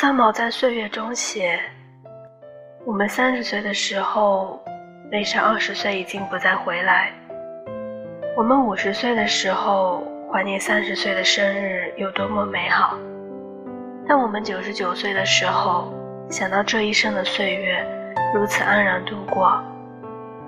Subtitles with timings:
[0.00, 1.60] 三毛在岁月中写
[2.86, 4.58] ：“我们三十岁的时候，
[5.10, 7.12] 悲伤二十岁已经不再回来；
[8.34, 10.02] 我们五十岁的时候，
[10.32, 12.96] 怀念三十岁的生日有多么美好；
[14.08, 15.92] 但我们九十九岁的时候，
[16.30, 17.86] 想到这一生的岁月
[18.34, 19.62] 如此安然度过，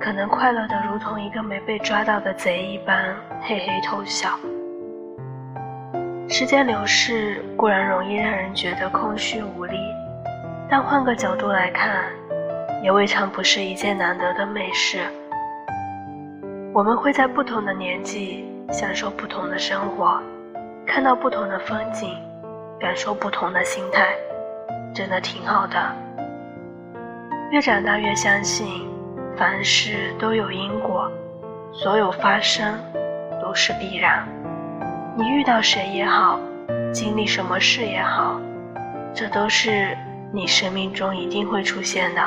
[0.00, 4.30] 可能快乐的如同一个没被抓到的贼一般，嘿嘿偷笑。”
[6.32, 9.76] 时间流逝固然容易让人觉得空虚无力，
[10.66, 12.06] 但换个角度来看，
[12.82, 15.00] 也未尝不是一件难得的美事。
[16.72, 20.18] 我们会在不同的年纪享受不同的生活，
[20.86, 22.16] 看到不同的风景，
[22.80, 24.14] 感受不同的心态，
[24.94, 25.76] 真的挺好的。
[27.50, 28.88] 越长大越相信，
[29.36, 31.12] 凡事都有因果，
[31.74, 32.74] 所有发生
[33.38, 34.26] 都是必然。
[35.14, 36.40] 你遇到谁也好，
[36.90, 38.40] 经历什么事也好，
[39.12, 39.94] 这都是
[40.32, 42.22] 你生命中一定会出现的。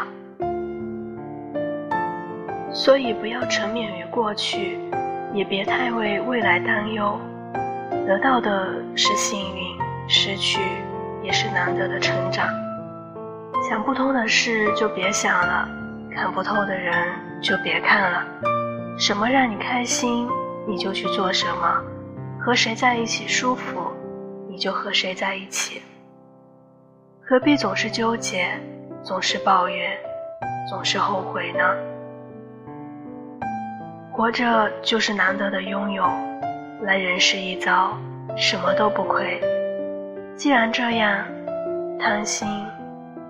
[2.71, 4.77] 所以不要沉湎于过去，
[5.33, 7.19] 也别太为未来担忧。
[8.05, 10.61] 得到的是幸运，失去
[11.23, 12.47] 也是难得的成长。
[13.67, 15.67] 想不通的事就别想了，
[16.13, 16.93] 看不透的人
[17.41, 18.23] 就别看了。
[18.99, 20.29] 什么让你开心，
[20.67, 21.81] 你就去做什么。
[22.45, 23.91] 和谁在一起舒服，
[24.47, 25.81] 你就和谁在一起。
[27.19, 28.45] 何必总是纠结，
[29.01, 29.97] 总是抱怨，
[30.69, 31.63] 总是后悔呢？
[34.11, 36.03] 活着就是难得的拥有，
[36.83, 37.97] 来人世一遭，
[38.37, 39.41] 什么都不亏。
[40.37, 41.25] 既然这样，
[41.99, 42.47] 贪心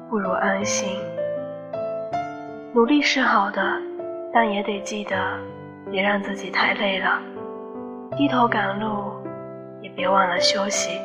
[0.09, 0.99] 不如安心。
[2.73, 3.61] 努力是好的，
[4.33, 5.15] 但也得记得，
[5.89, 7.17] 别让自己太累了。
[8.17, 9.11] 低头赶路，
[9.81, 11.01] 也别忘了休息。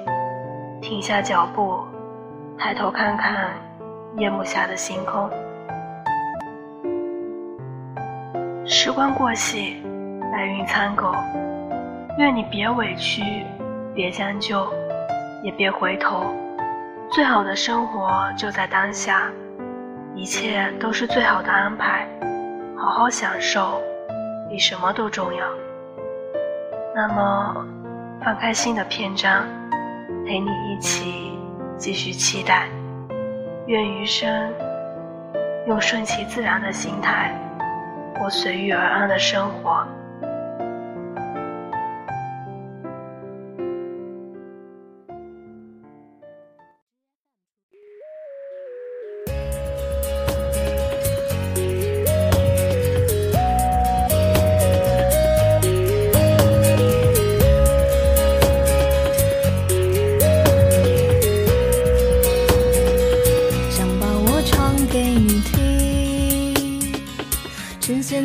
[0.80, 1.80] 停下脚步，
[2.56, 3.50] 抬头看看
[4.16, 5.28] 夜幕下的星空。
[8.64, 9.82] 时光过隙，
[10.30, 11.12] 白云苍狗。
[12.16, 13.44] 愿你别委屈，
[13.92, 14.72] 别将就，
[15.42, 16.24] 也别回头。
[17.10, 19.28] 最好的生活就在当下，
[20.14, 22.06] 一切都是最好的安排。
[22.78, 23.80] 好好享受，
[24.48, 25.44] 比什么都重要。
[26.92, 27.66] 那么，
[28.20, 29.46] 翻开新的篇章，
[30.26, 31.38] 陪你一起
[31.76, 32.68] 继续期待。
[33.66, 34.52] 愿余生
[35.68, 37.32] 用顺其自然的心态，
[38.18, 39.86] 过随遇而安的生活。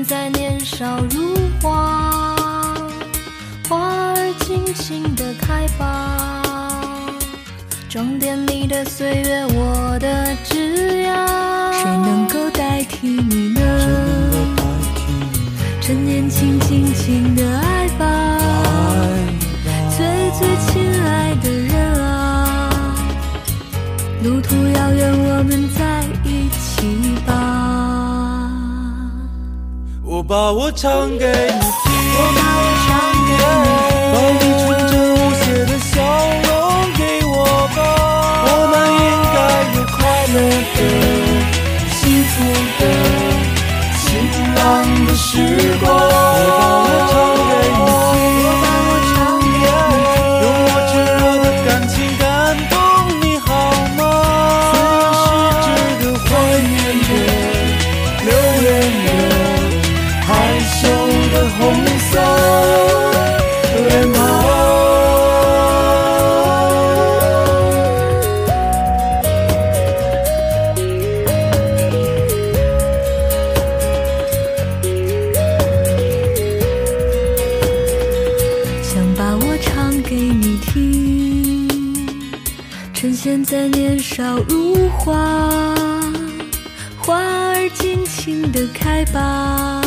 [0.03, 2.35] 在年少如花，
[3.69, 6.41] 花儿尽情的开吧。
[7.87, 13.61] 装点你的岁月，我的枝桠，谁能够代替你呢？
[15.81, 18.37] 趁年轻，尽情的爱吧，
[19.95, 22.95] 最最亲爱的人啊，
[24.23, 27.44] 路途遥远，我们在一起吧。
[30.27, 31.59] 我把我唱给你
[34.39, 34.54] 听，
[80.07, 81.67] 给你听，
[82.93, 85.73] 趁现在年少如花，
[86.99, 89.81] 花儿尽情的开吧。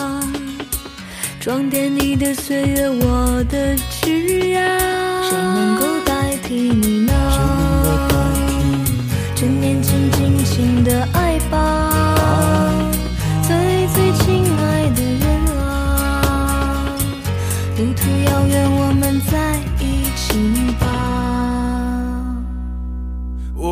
[1.38, 4.69] 装点你的岁月，我的枝桠，
[5.23, 7.57] 谁能够代替你呢？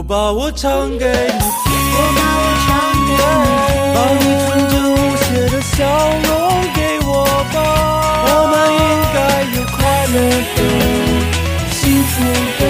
[0.08, 2.68] 把我唱给你，把我唱
[3.08, 3.20] 给你，
[3.92, 5.74] 把你纯真无邪的笑
[6.22, 6.30] 容
[6.74, 7.10] 给我
[7.52, 7.56] 吧。
[8.24, 9.18] 我们应该
[9.56, 9.76] 有快
[10.06, 10.16] 乐
[10.54, 10.58] 的、
[11.72, 12.14] 幸福
[12.60, 12.62] 的、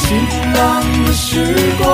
[0.00, 0.02] 晴
[0.54, 0.60] 朗
[1.04, 1.22] 的时
[1.78, 1.84] 光。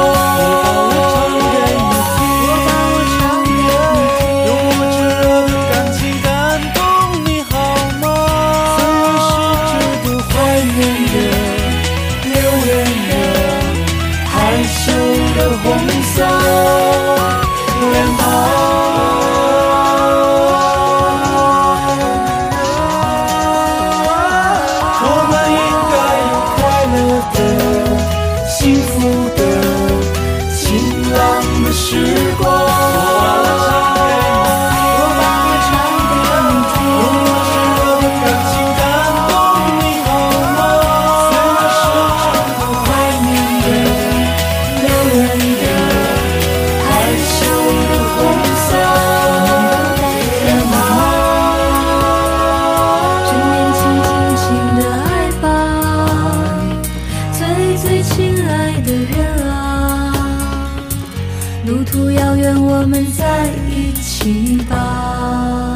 [61.81, 65.70] 路途遥远我们在一起吧。